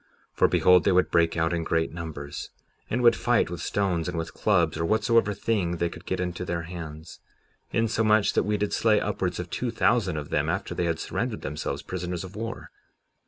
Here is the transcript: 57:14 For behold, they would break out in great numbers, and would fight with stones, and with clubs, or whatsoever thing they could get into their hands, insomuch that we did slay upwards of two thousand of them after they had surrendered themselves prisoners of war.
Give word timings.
57:14 0.33 0.37
For 0.37 0.47
behold, 0.47 0.83
they 0.83 0.91
would 0.91 1.11
break 1.11 1.37
out 1.37 1.53
in 1.53 1.63
great 1.63 1.93
numbers, 1.93 2.49
and 2.89 3.03
would 3.03 3.15
fight 3.15 3.51
with 3.51 3.61
stones, 3.61 4.09
and 4.09 4.17
with 4.17 4.33
clubs, 4.33 4.75
or 4.79 4.83
whatsoever 4.83 5.31
thing 5.35 5.77
they 5.77 5.89
could 5.89 6.07
get 6.07 6.19
into 6.19 6.43
their 6.43 6.63
hands, 6.63 7.19
insomuch 7.71 8.33
that 8.33 8.41
we 8.41 8.57
did 8.57 8.73
slay 8.73 8.99
upwards 8.99 9.37
of 9.39 9.51
two 9.51 9.69
thousand 9.69 10.17
of 10.17 10.31
them 10.31 10.49
after 10.49 10.73
they 10.73 10.85
had 10.85 10.99
surrendered 10.99 11.41
themselves 11.43 11.83
prisoners 11.83 12.23
of 12.23 12.35
war. 12.35 12.71